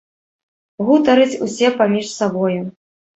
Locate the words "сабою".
2.13-2.57